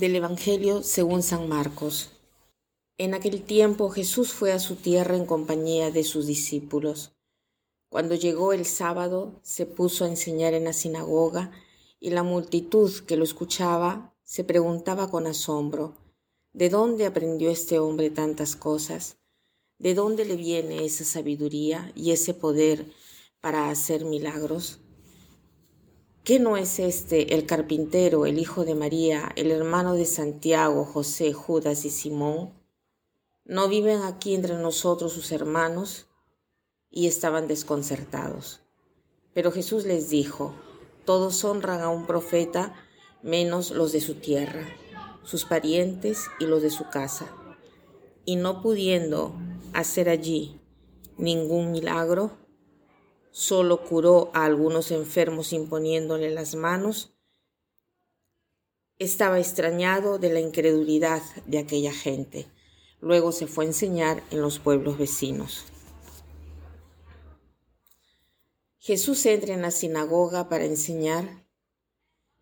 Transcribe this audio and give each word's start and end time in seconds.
Del 0.00 0.16
Evangelio 0.16 0.82
según 0.82 1.22
San 1.22 1.46
Marcos. 1.46 2.12
En 2.96 3.12
aquel 3.12 3.42
tiempo 3.42 3.90
Jesús 3.90 4.32
fue 4.32 4.50
a 4.50 4.58
su 4.58 4.76
tierra 4.76 5.14
en 5.14 5.26
compañía 5.26 5.90
de 5.90 6.04
sus 6.04 6.26
discípulos. 6.26 7.12
Cuando 7.90 8.14
llegó 8.14 8.54
el 8.54 8.64
sábado, 8.64 9.38
se 9.42 9.66
puso 9.66 10.06
a 10.06 10.08
enseñar 10.08 10.54
en 10.54 10.64
la 10.64 10.72
sinagoga 10.72 11.52
y 12.00 12.08
la 12.12 12.22
multitud 12.22 12.90
que 13.00 13.18
lo 13.18 13.24
escuchaba 13.24 14.14
se 14.24 14.42
preguntaba 14.42 15.10
con 15.10 15.26
asombro, 15.26 15.92
¿de 16.54 16.70
dónde 16.70 17.04
aprendió 17.04 17.50
este 17.50 17.78
hombre 17.78 18.08
tantas 18.08 18.56
cosas? 18.56 19.18
¿De 19.78 19.92
dónde 19.92 20.24
le 20.24 20.36
viene 20.36 20.86
esa 20.86 21.04
sabiduría 21.04 21.92
y 21.94 22.12
ese 22.12 22.32
poder 22.32 22.86
para 23.42 23.68
hacer 23.68 24.06
milagros? 24.06 24.78
¿Qué 26.30 26.38
no 26.38 26.56
es 26.56 26.78
este 26.78 27.34
el 27.34 27.44
carpintero, 27.44 28.24
el 28.24 28.38
hijo 28.38 28.64
de 28.64 28.76
María, 28.76 29.32
el 29.34 29.50
hermano 29.50 29.94
de 29.94 30.04
Santiago, 30.04 30.84
José, 30.84 31.32
Judas 31.32 31.84
y 31.84 31.90
Simón? 31.90 32.52
¿No 33.44 33.68
viven 33.68 34.02
aquí 34.02 34.36
entre 34.36 34.54
nosotros 34.54 35.12
sus 35.12 35.32
hermanos? 35.32 36.06
Y 36.88 37.08
estaban 37.08 37.48
desconcertados. 37.48 38.60
Pero 39.34 39.50
Jesús 39.50 39.86
les 39.86 40.08
dijo, 40.08 40.54
todos 41.04 41.44
honran 41.44 41.80
a 41.80 41.88
un 41.88 42.06
profeta, 42.06 42.76
menos 43.24 43.72
los 43.72 43.90
de 43.90 44.00
su 44.00 44.14
tierra, 44.14 44.68
sus 45.24 45.44
parientes 45.44 46.26
y 46.38 46.44
los 46.44 46.62
de 46.62 46.70
su 46.70 46.88
casa. 46.90 47.26
Y 48.24 48.36
no 48.36 48.62
pudiendo 48.62 49.34
hacer 49.72 50.08
allí 50.08 50.60
ningún 51.16 51.72
milagro, 51.72 52.38
solo 53.30 53.84
curó 53.84 54.30
a 54.34 54.44
algunos 54.44 54.90
enfermos 54.90 55.52
imponiéndole 55.52 56.30
las 56.30 56.54
manos, 56.54 57.12
estaba 58.98 59.38
extrañado 59.38 60.18
de 60.18 60.32
la 60.32 60.40
incredulidad 60.40 61.22
de 61.46 61.58
aquella 61.58 61.92
gente. 61.92 62.46
Luego 63.00 63.32
se 63.32 63.46
fue 63.46 63.64
a 63.64 63.68
enseñar 63.68 64.22
en 64.30 64.42
los 64.42 64.58
pueblos 64.58 64.98
vecinos. 64.98 65.64
Jesús 68.78 69.24
entra 69.26 69.54
en 69.54 69.62
la 69.62 69.70
sinagoga 69.70 70.48
para 70.48 70.64
enseñar 70.64 71.46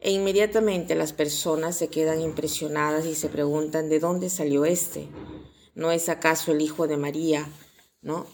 e 0.00 0.12
inmediatamente 0.12 0.94
las 0.94 1.12
personas 1.12 1.76
se 1.76 1.88
quedan 1.88 2.20
impresionadas 2.20 3.06
y 3.06 3.14
se 3.14 3.28
preguntan 3.28 3.88
de 3.88 3.98
dónde 3.98 4.30
salió 4.30 4.64
este. 4.64 5.08
¿No 5.74 5.90
es 5.90 6.08
acaso 6.08 6.52
el 6.52 6.60
hijo 6.60 6.86
de 6.86 6.96
María? 6.96 7.48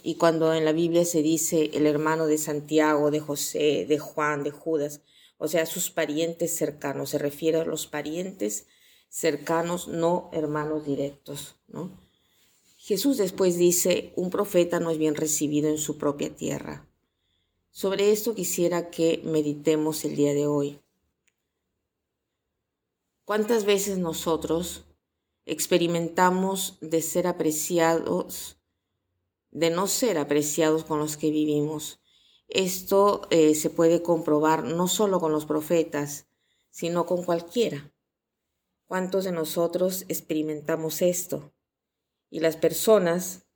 Y 0.02 0.16
cuando 0.16 0.52
en 0.52 0.64
la 0.64 0.72
Biblia 0.72 1.04
se 1.04 1.22
dice 1.22 1.70
el 1.72 1.86
hermano 1.86 2.26
de 2.26 2.38
Santiago, 2.38 3.10
de 3.10 3.20
José, 3.20 3.86
de 3.88 3.98
Juan, 3.98 4.44
de 4.44 4.50
Judas, 4.50 5.00
o 5.38 5.48
sea, 5.48 5.66
sus 5.66 5.90
parientes 5.90 6.54
cercanos, 6.54 7.10
se 7.10 7.18
refiere 7.18 7.58
a 7.58 7.64
los 7.64 7.86
parientes 7.86 8.66
cercanos, 9.08 9.88
no 9.88 10.28
hermanos 10.32 10.84
directos. 10.86 11.56
Jesús 12.76 13.16
después 13.16 13.56
dice, 13.56 14.12
un 14.16 14.30
profeta 14.30 14.80
no 14.80 14.90
es 14.90 14.98
bien 14.98 15.14
recibido 15.14 15.68
en 15.68 15.78
su 15.78 15.96
propia 15.96 16.34
tierra. 16.34 16.86
Sobre 17.70 18.12
esto 18.12 18.34
quisiera 18.34 18.90
que 18.90 19.20
meditemos 19.24 20.04
el 20.04 20.14
día 20.14 20.34
de 20.34 20.46
hoy. 20.46 20.78
¿Cuántas 23.24 23.64
veces 23.64 23.98
nosotros 23.98 24.84
experimentamos 25.46 26.76
de 26.80 27.00
ser 27.00 27.26
apreciados 27.26 28.58
de 29.54 29.70
no 29.70 29.86
ser 29.86 30.18
apreciados 30.18 30.84
con 30.84 30.98
los 30.98 31.16
que 31.16 31.30
vivimos. 31.30 32.00
Esto 32.48 33.22
eh, 33.30 33.54
se 33.54 33.70
puede 33.70 34.02
comprobar 34.02 34.64
no 34.64 34.88
solo 34.88 35.20
con 35.20 35.32
los 35.32 35.46
profetas, 35.46 36.26
sino 36.70 37.06
con 37.06 37.22
cualquiera. 37.22 37.92
¿Cuántos 38.86 39.24
de 39.24 39.32
nosotros 39.32 40.04
experimentamos 40.08 41.00
esto? 41.00 41.54
Y 42.30 42.40
las 42.40 42.56
personas 42.56 43.46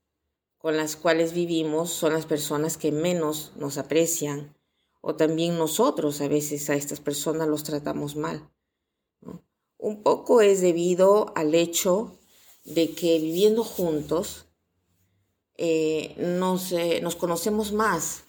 con 0.56 0.76
las 0.76 0.96
cuales 0.96 1.32
vivimos 1.32 1.90
son 1.90 2.12
las 2.12 2.26
personas 2.26 2.78
que 2.78 2.92
menos 2.92 3.52
nos 3.56 3.76
aprecian, 3.76 4.56
o 5.00 5.16
también 5.16 5.58
nosotros 5.58 6.20
a 6.20 6.28
veces 6.28 6.70
a 6.70 6.74
estas 6.74 7.00
personas 7.00 7.48
los 7.48 7.64
tratamos 7.64 8.16
mal. 8.16 8.50
Un 9.78 10.02
poco 10.02 10.40
es 10.40 10.60
debido 10.60 11.32
al 11.36 11.54
hecho 11.54 12.18
de 12.64 12.94
que 12.94 13.18
viviendo 13.18 13.62
juntos, 13.62 14.47
eh, 15.58 16.14
nos, 16.16 16.72
nos 17.02 17.16
conocemos 17.16 17.72
más 17.72 18.22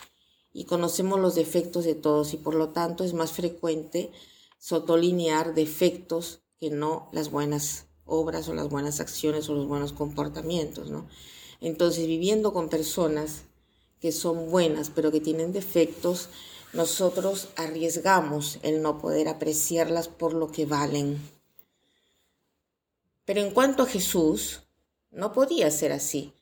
y 0.52 0.66
conocemos 0.66 1.20
los 1.20 1.36
defectos 1.36 1.86
de 1.86 1.96
todos 1.96 2.34
y 2.34 2.38
por 2.38 2.56
lo 2.56 2.70
tanto 2.70 3.04
es 3.04 3.14
más 3.14 3.32
frecuente 3.32 4.12
sotolinear 4.58 5.54
defectos 5.54 6.42
que 6.60 6.72
no 6.72 7.08
las 7.12 7.32
buenas 7.32 7.86
obras 8.06 8.50
o 8.50 8.54
las 8.54 8.68
buenas 8.68 9.00
acciones 9.00 9.48
o 9.48 9.54
los 9.54 9.68
buenos 9.68 9.94
comportamientos, 9.94 10.90
¿no? 10.90 11.08
Entonces, 11.62 12.08
viviendo 12.08 12.52
con 12.52 12.70
personas 12.70 13.44
que 14.00 14.12
son 14.12 14.50
buenas 14.50 14.90
pero 14.90 15.12
que 15.12 15.22
tienen 15.22 15.54
defectos, 15.54 16.30
nosotros 16.74 17.50
arriesgamos 17.56 18.60
el 18.64 18.82
no 18.82 18.98
poder 18.98 19.28
apreciarlas 19.28 20.08
por 20.08 20.34
lo 20.34 20.52
que 20.52 20.66
valen. 20.66 21.22
Pero 23.26 23.42
en 23.42 23.52
cuanto 23.52 23.84
a 23.84 23.88
Jesús, 23.88 24.62
no 25.12 25.34
podía 25.34 25.70
ser 25.70 25.92
así 25.92 26.34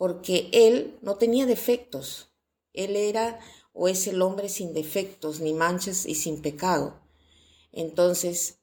porque 0.00 0.48
él 0.52 0.98
no 1.02 1.16
tenía 1.16 1.44
defectos. 1.44 2.30
Él 2.72 2.96
era 2.96 3.38
o 3.74 3.86
es 3.86 4.06
el 4.06 4.22
hombre 4.22 4.48
sin 4.48 4.72
defectos, 4.72 5.40
ni 5.40 5.52
manchas 5.52 6.06
y 6.06 6.14
sin 6.14 6.40
pecado. 6.40 6.98
Entonces, 7.70 8.60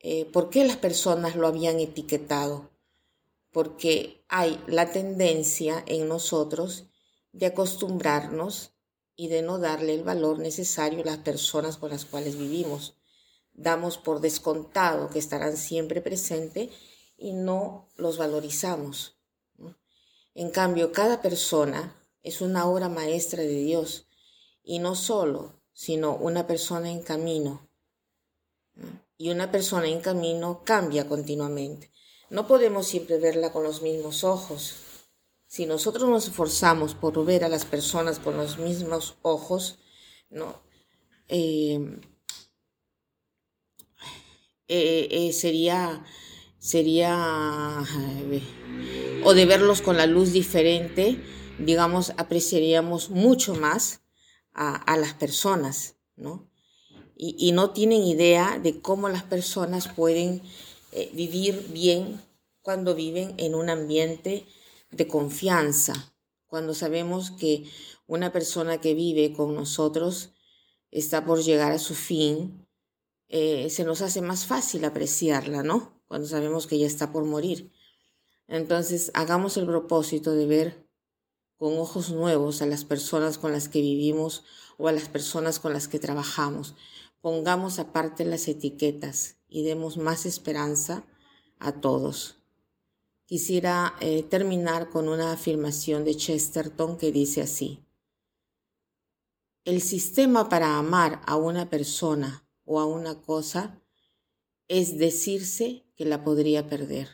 eh, 0.00 0.24
¿por 0.24 0.50
qué 0.50 0.64
las 0.64 0.76
personas 0.76 1.36
lo 1.36 1.46
habían 1.46 1.78
etiquetado? 1.78 2.72
Porque 3.52 4.24
hay 4.28 4.60
la 4.66 4.90
tendencia 4.90 5.80
en 5.86 6.08
nosotros 6.08 6.86
de 7.30 7.46
acostumbrarnos 7.46 8.72
y 9.14 9.28
de 9.28 9.42
no 9.42 9.60
darle 9.60 9.94
el 9.94 10.02
valor 10.02 10.40
necesario 10.40 11.02
a 11.02 11.06
las 11.06 11.18
personas 11.18 11.76
con 11.76 11.90
las 11.90 12.04
cuales 12.04 12.36
vivimos. 12.36 12.96
Damos 13.52 13.96
por 13.96 14.20
descontado 14.20 15.08
que 15.08 15.20
estarán 15.20 15.56
siempre 15.56 16.00
presentes 16.00 16.70
y 17.16 17.32
no 17.32 17.90
los 17.96 18.18
valorizamos. 18.18 19.13
En 20.34 20.50
cambio, 20.50 20.92
cada 20.92 21.22
persona 21.22 21.96
es 22.22 22.40
una 22.40 22.66
obra 22.66 22.88
maestra 22.88 23.42
de 23.42 23.56
Dios 23.56 24.08
y 24.62 24.78
no 24.80 24.94
solo, 24.94 25.60
sino 25.72 26.16
una 26.16 26.46
persona 26.46 26.90
en 26.90 27.02
camino. 27.02 27.68
Y 29.16 29.30
una 29.30 29.52
persona 29.52 29.86
en 29.86 30.00
camino 30.00 30.62
cambia 30.64 31.08
continuamente. 31.08 31.92
No 32.30 32.48
podemos 32.48 32.86
siempre 32.86 33.18
verla 33.18 33.52
con 33.52 33.62
los 33.62 33.82
mismos 33.82 34.24
ojos. 34.24 34.74
Si 35.46 35.66
nosotros 35.66 36.08
nos 36.08 36.26
esforzamos 36.26 36.94
por 36.94 37.24
ver 37.24 37.44
a 37.44 37.48
las 37.48 37.64
personas 37.64 38.18
con 38.18 38.36
los 38.36 38.58
mismos 38.58 39.16
ojos, 39.22 39.78
¿no? 40.30 40.60
Eh, 41.28 41.78
eh, 44.66 45.08
eh, 45.10 45.32
sería, 45.32 46.04
sería, 46.64 47.84
o 49.22 49.34
de 49.34 49.44
verlos 49.44 49.82
con 49.82 49.98
la 49.98 50.06
luz 50.06 50.32
diferente, 50.32 51.20
digamos, 51.58 52.14
apreciaríamos 52.16 53.10
mucho 53.10 53.54
más 53.54 54.00
a, 54.54 54.96
las 54.96 55.12
personas, 55.12 55.96
¿no? 56.16 56.50
Y, 57.16 57.52
no 57.52 57.72
tienen 57.72 58.02
idea 58.04 58.58
de 58.58 58.80
cómo 58.80 59.10
las 59.10 59.24
personas 59.24 59.88
pueden 59.88 60.40
eh, 60.92 61.10
vivir 61.12 61.68
bien 61.70 62.22
cuando 62.62 62.94
viven 62.94 63.34
en 63.36 63.54
un 63.54 63.68
ambiente 63.68 64.46
de 64.90 65.06
confianza, 65.06 66.14
cuando 66.46 66.72
sabemos 66.72 67.30
que 67.32 67.64
una 68.06 68.32
persona 68.32 68.80
que 68.80 68.94
vive 68.94 69.34
con 69.34 69.54
nosotros 69.54 70.30
está 70.90 71.26
por 71.26 71.42
llegar 71.42 71.72
a 71.72 71.78
su 71.78 71.94
fin, 71.94 72.66
eh, 73.28 73.68
se 73.68 73.84
nos 73.84 74.00
hace 74.00 74.22
más 74.22 74.46
fácil 74.46 74.86
apreciarla, 74.86 75.62
¿no? 75.62 75.93
Cuando 76.06 76.26
sabemos 76.28 76.66
que 76.66 76.78
ya 76.78 76.86
está 76.86 77.12
por 77.12 77.24
morir. 77.24 77.72
Entonces, 78.46 79.10
hagamos 79.14 79.56
el 79.56 79.66
propósito 79.66 80.32
de 80.32 80.46
ver 80.46 80.88
con 81.56 81.78
ojos 81.78 82.10
nuevos 82.10 82.62
a 82.62 82.66
las 82.66 82.84
personas 82.84 83.38
con 83.38 83.52
las 83.52 83.68
que 83.68 83.80
vivimos 83.80 84.44
o 84.76 84.88
a 84.88 84.92
las 84.92 85.08
personas 85.08 85.58
con 85.58 85.72
las 85.72 85.88
que 85.88 85.98
trabajamos. 85.98 86.74
Pongamos 87.20 87.78
aparte 87.78 88.24
las 88.24 88.48
etiquetas 88.48 89.38
y 89.48 89.64
demos 89.64 89.96
más 89.96 90.26
esperanza 90.26 91.06
a 91.58 91.80
todos. 91.80 92.36
Quisiera 93.24 93.94
eh, 94.00 94.22
terminar 94.22 94.90
con 94.90 95.08
una 95.08 95.32
afirmación 95.32 96.04
de 96.04 96.16
Chesterton 96.16 96.98
que 96.98 97.12
dice 97.12 97.40
así. 97.40 97.80
El 99.64 99.80
sistema 99.80 100.50
para 100.50 100.76
amar 100.76 101.22
a 101.24 101.36
una 101.36 101.70
persona 101.70 102.46
o 102.66 102.80
a 102.80 102.84
una 102.84 103.22
cosa 103.22 103.80
es 104.68 104.98
decirse 104.98 105.83
que 105.96 106.04
la 106.04 106.24
podría 106.24 106.68
perder. 106.68 107.08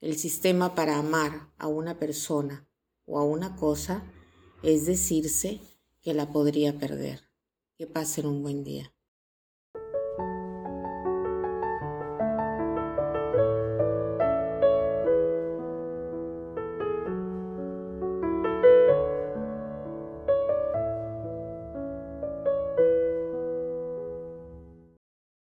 El 0.00 0.16
sistema 0.16 0.74
para 0.74 0.96
amar 0.96 1.52
a 1.58 1.66
una 1.66 1.98
persona 1.98 2.68
o 3.04 3.18
a 3.18 3.24
una 3.24 3.56
cosa 3.56 4.04
es 4.62 4.86
decirse 4.86 5.60
que 6.02 6.14
la 6.14 6.30
podría 6.30 6.78
perder. 6.78 7.24
Que 7.76 7.86
pasen 7.86 8.26
un 8.26 8.42
buen 8.42 8.64
día. 8.64 8.92